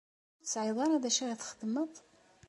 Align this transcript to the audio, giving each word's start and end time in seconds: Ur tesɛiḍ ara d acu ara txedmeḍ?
Ur 0.39 0.45
tesɛiḍ 0.45 0.77
ara 0.85 1.03
d 1.03 1.05
acu 1.09 1.21
ara 1.23 1.39
txedmeḍ? 1.41 1.91